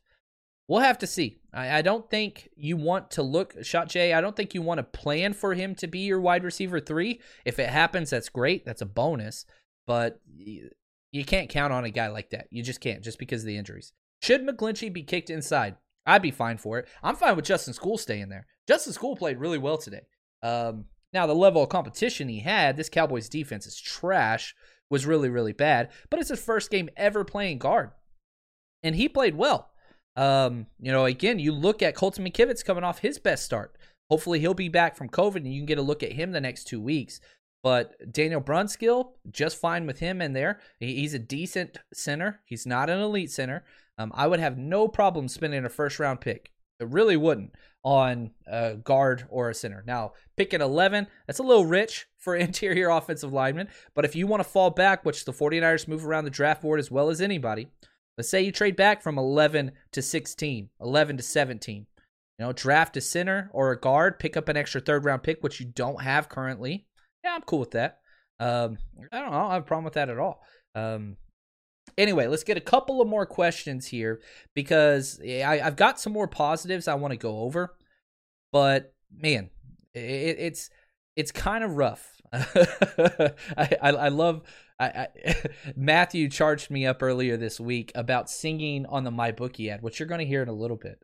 [0.68, 1.38] We'll have to see.
[1.54, 4.14] I, I don't think you want to look shot Jay.
[4.14, 7.22] I don't think you want to plan for him to be your wide receiver three.
[7.46, 8.66] If it happens, that's great.
[8.66, 9.46] That's a bonus.
[9.86, 10.70] But you,
[11.12, 12.48] you can't count on a guy like that.
[12.52, 13.94] You just can't, just because of the injuries.
[14.22, 15.78] Should McGlinchey be kicked inside?
[16.06, 16.88] I'd be fine for it.
[17.02, 18.48] I'm fine with Justin Skule staying there.
[18.68, 20.02] Justin Skule played really well today.
[20.44, 24.56] Um, now the level of competition he had, this Cowboys defense is trash,
[24.90, 25.90] was really really bad.
[26.10, 27.92] But it's his first game ever playing guard,
[28.84, 29.72] and he played well.
[30.18, 33.78] Um, you know, again, you look at Colton McKivitz coming off his best start.
[34.10, 36.42] Hopefully, he'll be back from COVID, and you can get a look at him the
[36.42, 37.22] next two weeks.
[37.64, 40.60] But Daniel Brunskill, just fine with him in there.
[40.80, 42.42] He's a decent center.
[42.46, 43.64] He's not an elite center.
[43.98, 46.52] Um, I would have no problem spending a first round pick.
[46.80, 47.54] It really wouldn't
[47.84, 49.84] on a guard or a center.
[49.86, 53.70] Now, picking 11, that's a little rich for interior offensive linemen.
[53.96, 56.80] But if you want to fall back, which the 49ers move around the draft board
[56.80, 57.68] as well as anybody,
[58.18, 61.86] Let's say you trade back from 11 to 16, 11 to 17.
[62.40, 65.42] You know, draft a center or a guard, pick up an extra third round pick,
[65.42, 66.86] which you don't have currently.
[67.24, 68.00] Yeah, I'm cool with that.
[68.40, 68.78] Um,
[69.12, 69.38] I don't know.
[69.38, 70.44] I don't have a problem with that at all.
[70.76, 71.18] Um,
[71.98, 74.22] anyway, let's get a couple of more questions here
[74.54, 77.76] because I, have got some more positives I want to go over.
[78.52, 79.50] But man,
[79.94, 80.70] it, it's
[81.16, 82.22] it's kind of rough.
[82.34, 84.44] I, I, I love
[84.80, 85.08] I, I
[85.76, 90.08] Matthew charged me up earlier this week about singing on the MyBookie ad, which you're
[90.08, 91.04] going to hear in a little bit.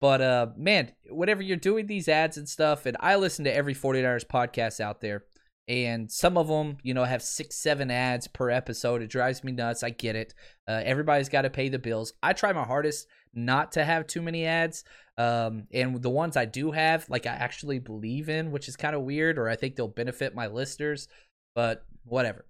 [0.00, 3.74] But uh, man, whenever you're doing these ads and stuff, and I listen to every
[3.74, 5.24] 49ers podcast out there,
[5.66, 9.00] and some of them, you know, have six, seven ads per episode.
[9.00, 9.82] It drives me nuts.
[9.82, 10.34] I get it.
[10.68, 12.12] Uh, everybody's got to pay the bills.
[12.22, 14.84] I try my hardest not to have too many ads.
[15.16, 18.94] Um, and the ones I do have, like I actually believe in, which is kind
[18.94, 21.08] of weird, or I think they'll benefit my listeners.
[21.54, 22.44] But whatever.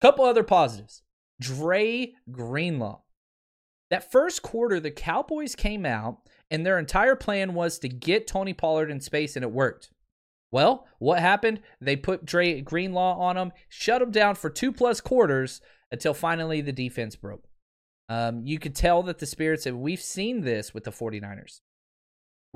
[0.00, 1.02] Couple other positives.
[1.40, 3.00] Dre Greenlaw.
[3.90, 6.18] That first quarter, the Cowboys came out
[6.50, 9.90] and their entire plan was to get Tony Pollard in space, and it worked.
[10.52, 11.60] Well, what happened?
[11.80, 16.60] They put Dre Greenlaw on him, shut him down for two plus quarters until finally
[16.60, 17.48] the defense broke.
[18.08, 21.60] Um, you could tell that the spirits, and we've seen this with the 49ers.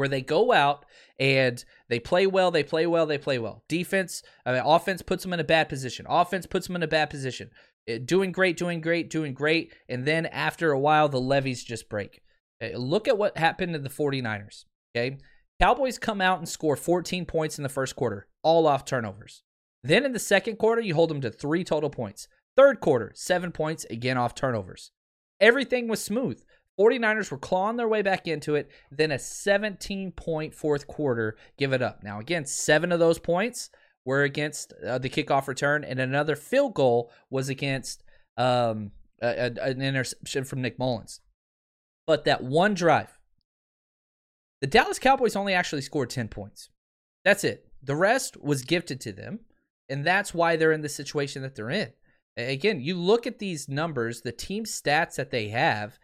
[0.00, 0.86] Where they go out
[1.18, 3.62] and they play well, they play well, they play well.
[3.68, 6.06] Defense, I mean, offense puts them in a bad position.
[6.08, 7.50] Offense puts them in a bad position.
[7.86, 9.74] It, eh, doing great, doing great, doing great.
[9.90, 12.22] And then after a while, the levees just break.
[12.62, 14.64] Eh, look at what happened to the 49ers.
[14.96, 15.18] Okay.
[15.60, 19.42] Cowboys come out and score 14 points in the first quarter, all off turnovers.
[19.84, 22.26] Then in the second quarter, you hold them to three total points.
[22.56, 24.92] Third quarter, seven points, again off turnovers.
[25.40, 26.42] Everything was smooth.
[26.80, 28.70] 49ers were clawing their way back into it.
[28.90, 32.02] Then a 17 point fourth quarter, give it up.
[32.02, 33.70] Now, again, seven of those points
[34.06, 38.02] were against uh, the kickoff return, and another field goal was against
[38.38, 41.20] um, a, a, an interception from Nick Mullens.
[42.06, 43.18] But that one drive,
[44.62, 46.70] the Dallas Cowboys only actually scored 10 points.
[47.24, 47.66] That's it.
[47.82, 49.40] The rest was gifted to them,
[49.90, 51.92] and that's why they're in the situation that they're in.
[52.36, 55.98] Again, you look at these numbers, the team stats that they have,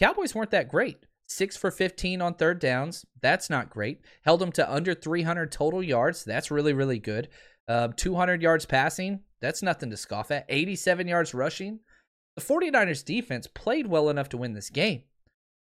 [0.00, 1.04] Cowboys weren't that great.
[1.26, 3.04] Six for 15 on third downs.
[3.20, 4.00] That's not great.
[4.24, 6.24] Held them to under 300 total yards.
[6.24, 7.28] That's really, really good.
[7.68, 9.20] Uh, 200 yards passing.
[9.40, 10.46] That's nothing to scoff at.
[10.48, 11.80] 87 yards rushing.
[12.34, 15.02] The 49ers defense played well enough to win this game.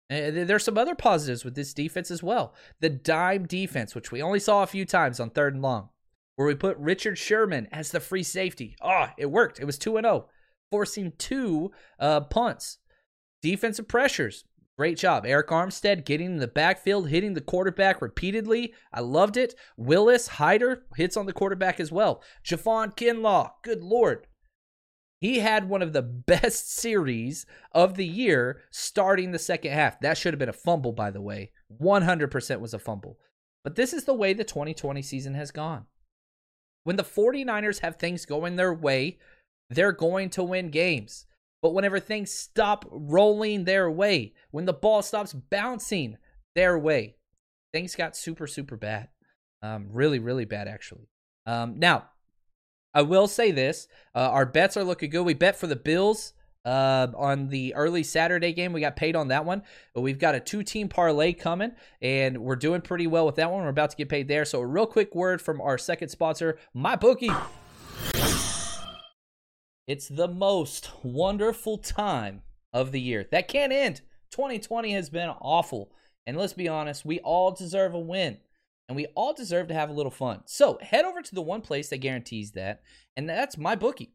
[0.10, 2.54] Uh, there's some other positives with this defense as well.
[2.80, 5.90] The dime defense, which we only saw a few times on third and long,
[6.36, 8.76] where we put Richard Sherman as the free safety.
[8.82, 9.60] Oh, it worked.
[9.60, 10.28] It was 2 0,
[10.72, 12.80] forcing two uh, punts.
[13.42, 14.46] Defensive pressures.
[14.78, 15.26] Great job.
[15.26, 18.74] Arik Armstead getting in the backfield, hitting the quarterback repeatedly.
[18.94, 19.54] I loved it.
[19.78, 22.24] Willis Hyder hits on the quarterback as well.
[22.44, 24.28] Javon Kinlaw, good lord.
[25.20, 30.00] He had one of the best series of the year starting the second half.
[30.00, 31.52] That should have been a fumble, by the way.
[31.80, 33.20] 100% was a fumble.
[33.64, 35.86] But this is the way the 2020 season has gone.
[36.84, 39.20] When the 49ers have things going their way,
[39.70, 41.28] they're going to win games.
[41.62, 46.18] But whenever things stop rolling their way, when the ball stops bouncing
[46.56, 47.16] their way,
[47.74, 49.10] things got super, super bad.
[49.62, 51.08] Um, really, really bad, actually.
[51.46, 52.10] Um, now,
[52.94, 55.24] I will say this uh, our bets are looking good.
[55.24, 56.34] We bet for the Bills
[56.66, 58.74] uh, on the early Saturday game.
[58.74, 59.64] We got paid on that one.
[59.94, 61.72] But we've got a two team parlay coming,
[62.02, 63.64] and we're doing pretty well with that one.
[63.64, 64.46] We're about to get paid there.
[64.46, 67.61] So, a real quick word from our second sponsor, MyBookie.
[69.92, 73.28] It's the most wonderful time of the year.
[73.30, 74.00] That can't end.
[74.30, 75.92] 2020 has been awful.
[76.26, 78.38] And let's be honest, we all deserve a win.
[78.88, 80.44] And we all deserve to have a little fun.
[80.46, 82.84] So head over to the one place that guarantees that,
[83.18, 84.14] and that's my bookie.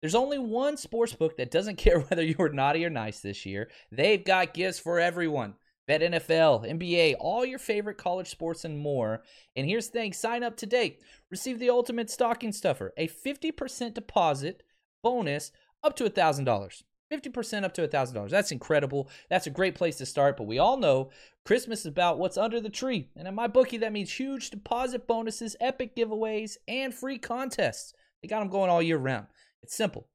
[0.00, 3.44] There's only one sports book that doesn't care whether you were naughty or nice this
[3.44, 3.70] year.
[3.90, 5.54] They've got gifts for everyone.
[5.88, 9.24] Bet NFL, NBA, all your favorite college sports and more.
[9.56, 10.98] And here's the thing sign up today.
[11.28, 14.62] Receive the ultimate stocking stuffer, a 50% deposit
[15.02, 16.82] bonus up to $1,000.
[17.12, 18.30] 50% up to $1,000.
[18.30, 19.08] That's incredible.
[19.30, 20.36] That's a great place to start.
[20.36, 21.10] But we all know
[21.44, 23.08] Christmas is about what's under the tree.
[23.16, 27.94] And in my bookie, that means huge deposit bonuses, epic giveaways, and free contests.
[28.20, 29.26] They got them going all year round.
[29.62, 30.08] It's simple.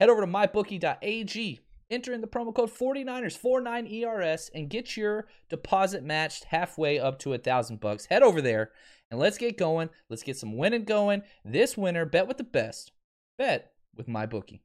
[0.00, 6.04] Head over to mybookie.ag, enter in the promo code 49ers, 49ERS, and get your deposit
[6.04, 8.06] matched halfway up to a thousand bucks.
[8.06, 8.70] Head over there
[9.10, 9.90] and let's get going.
[10.08, 11.22] Let's get some winning going.
[11.44, 12.92] This winter, bet with the best.
[13.38, 14.62] Bet with my bookie.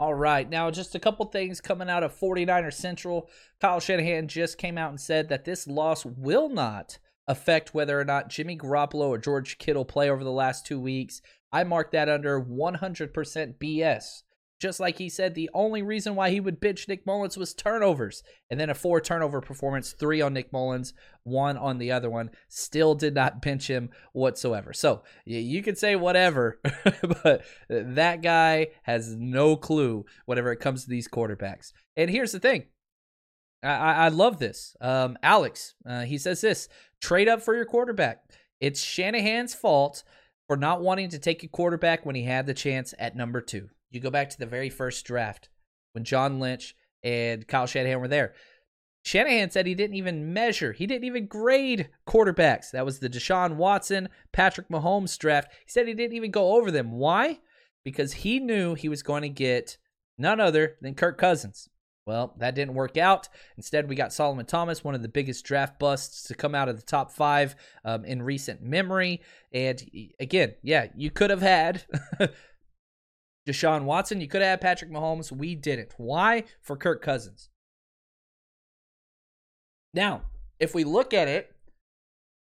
[0.00, 3.28] All right, now just a couple things coming out of 49er Central.
[3.60, 8.04] Kyle Shanahan just came out and said that this loss will not affect whether or
[8.04, 11.20] not Jimmy Garoppolo or George Kittle play over the last two weeks.
[11.50, 14.22] I mark that under 100% BS.
[14.58, 18.24] Just like he said, the only reason why he would bench Nick Mullens was turnovers.
[18.50, 22.30] And then a four turnover performance, three on Nick Mullens, one on the other one.
[22.48, 24.72] Still did not bench him whatsoever.
[24.72, 26.60] So you can say whatever,
[27.22, 31.72] but that guy has no clue whenever it comes to these quarterbacks.
[31.96, 32.64] And here's the thing
[33.62, 34.76] I, I love this.
[34.80, 36.68] Um, Alex, uh, he says this
[37.00, 38.24] trade up for your quarterback.
[38.60, 40.02] It's Shanahan's fault
[40.48, 43.68] for not wanting to take a quarterback when he had the chance at number two.
[43.90, 45.48] You go back to the very first draft
[45.92, 48.34] when John Lynch and Kyle Shanahan were there.
[49.04, 52.70] Shanahan said he didn't even measure, he didn't even grade quarterbacks.
[52.72, 55.52] That was the Deshaun Watson, Patrick Mahomes draft.
[55.64, 56.92] He said he didn't even go over them.
[56.92, 57.38] Why?
[57.84, 59.78] Because he knew he was going to get
[60.18, 61.68] none other than Kirk Cousins.
[62.08, 63.28] Well, that didn't work out.
[63.58, 66.76] Instead, we got Solomon Thomas, one of the biggest draft busts to come out of
[66.76, 69.20] the top five um, in recent memory.
[69.52, 69.82] And
[70.18, 71.84] again, yeah, you could have had
[73.48, 74.20] Deshaun Watson.
[74.20, 75.32] You could have had Patrick Mahomes.
[75.32, 75.94] We didn't.
[75.96, 76.44] Why?
[76.60, 77.48] For Kirk Cousins.
[79.94, 80.22] Now,
[80.60, 81.54] if we look at it,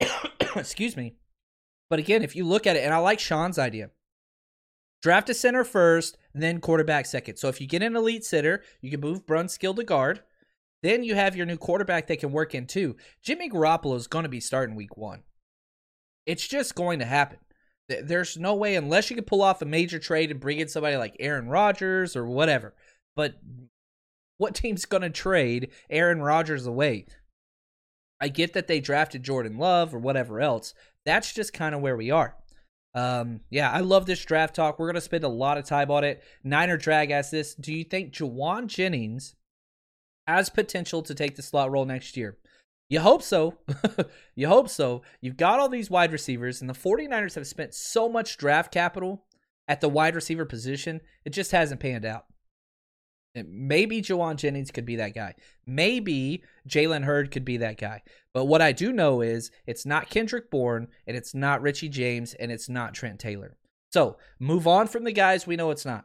[0.57, 1.15] excuse me,
[1.89, 3.91] but again, if you look at it, and I like Sean's idea,
[5.01, 7.37] draft a center first, then quarterback second.
[7.37, 10.21] So if you get an elite sitter, you can move Brunskill to guard.
[10.83, 12.97] Then you have your new quarterback they can work in too.
[13.23, 15.23] Jimmy Garoppolo is going to be starting week one.
[16.27, 17.39] It's just going to happen.
[18.03, 20.97] There's no way, unless you can pull off a major trade and bring in somebody
[20.97, 22.75] like Aaron Rodgers or whatever.
[23.15, 23.35] But
[24.39, 27.07] what team's going to trade Aaron Rodgers away?
[28.21, 30.75] I get that they drafted Jordan Love or whatever else.
[31.05, 32.37] That's just kind of where we are.
[32.95, 34.79] Um, yeah, I love this draft talk.
[34.79, 36.23] We're going to spend a lot of time on it.
[36.45, 39.35] Niner Drag asks this Do you think Jauan Jennings
[40.27, 42.39] has potential to take the slot role next year?
[42.93, 43.57] You hope so.
[44.35, 45.01] you hope so.
[45.23, 49.25] You've got all these wide receivers, and the 49ers have spent so much draft capital
[49.67, 52.27] at the wide receiver position, it just hasn't panned out.
[53.35, 55.37] Maybe Jauan Jennings could be that guy.
[55.67, 58.03] Maybe Jalen Hurd could be that guy.
[58.35, 62.35] But what I do know is it's not Kendrick Bourne, and it's not Richie James,
[62.35, 63.57] and it's not Trent Taylor.
[63.91, 66.05] So move on from the guys we know it's not.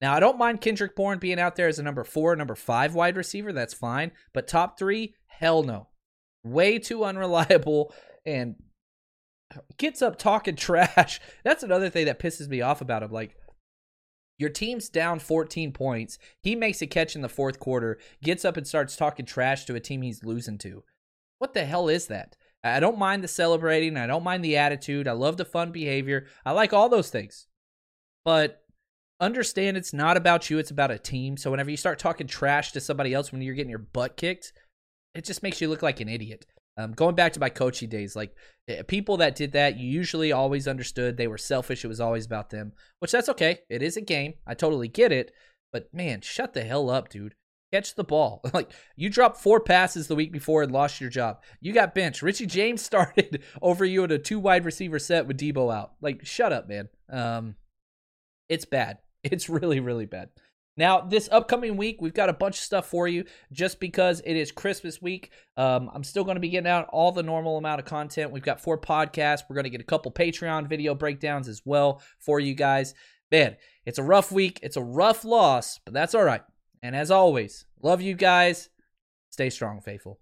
[0.00, 2.96] Now, I don't mind Kendrick Bourne being out there as a number four, number five
[2.96, 3.52] wide receiver.
[3.52, 4.10] That's fine.
[4.34, 5.86] But top three, hell no.
[6.46, 7.92] Way too unreliable
[8.24, 8.56] and
[9.76, 11.20] gets up talking trash.
[11.44, 13.10] That's another thing that pisses me off about him.
[13.10, 13.36] Like,
[14.38, 16.18] your team's down 14 points.
[16.42, 19.74] He makes a catch in the fourth quarter, gets up and starts talking trash to
[19.74, 20.84] a team he's losing to.
[21.38, 22.36] What the hell is that?
[22.62, 23.96] I don't mind the celebrating.
[23.96, 25.08] I don't mind the attitude.
[25.08, 26.26] I love the fun behavior.
[26.44, 27.46] I like all those things.
[28.24, 28.62] But
[29.20, 31.36] understand it's not about you, it's about a team.
[31.36, 34.52] So whenever you start talking trash to somebody else when you're getting your butt kicked,
[35.16, 36.46] it just makes you look like an idiot.
[36.78, 38.34] Um, going back to my coaching days, like
[38.68, 41.84] eh, people that did that, you usually always understood they were selfish.
[41.84, 43.60] It was always about them, which that's okay.
[43.70, 44.34] It is a game.
[44.46, 45.32] I totally get it.
[45.72, 47.34] But man, shut the hell up, dude.
[47.72, 48.42] Catch the ball.
[48.54, 51.42] like you dropped four passes the week before and lost your job.
[51.60, 52.20] You got benched.
[52.22, 55.92] Richie James started over you in a two wide receiver set with Deebo out.
[56.02, 56.88] Like, shut up, man.
[57.10, 57.56] Um,
[58.48, 58.98] it's bad.
[59.28, 60.28] It's really, really bad.
[60.76, 64.34] Now, this upcoming week, we've got a bunch of stuff for you just because it
[64.36, 65.30] is Christmas week.
[65.56, 68.30] Um, I'm still going to be getting out all the normal amount of content.
[68.30, 69.44] We've got four podcasts.
[69.48, 72.94] We're going to get a couple Patreon video breakdowns as well for you guys.
[73.32, 73.56] Man,
[73.86, 74.60] it's a rough week.
[74.62, 76.42] It's a rough loss, but that's all right.
[76.82, 78.68] And as always, love you guys.
[79.30, 80.20] Stay strong, faithful.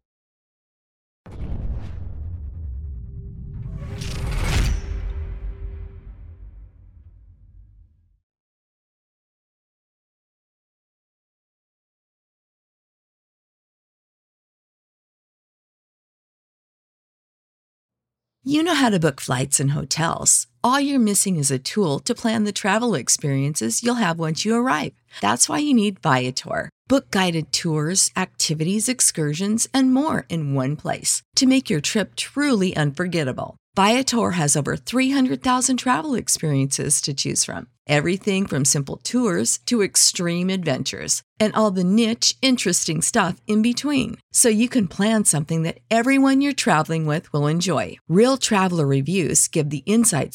[18.47, 20.49] You know how to book flights and hotels.
[20.67, 24.57] All you're missing is a tool to plan the travel experiences you'll have once you
[24.57, 24.95] arrive.
[25.21, 26.71] That's why you need Viator.
[26.89, 32.75] Book guided tours, activities, excursions, and more in one place to make your trip truly
[32.75, 33.57] unforgettable.
[33.77, 37.67] Viator has over 300,000 travel experiences to choose from.
[37.89, 44.17] Everything from simple tours to extreme adventures and all the niche, interesting stuff in between.
[44.33, 47.97] So you can plan something that everyone you're traveling with will enjoy.
[48.09, 50.35] Real traveler reviews give the inside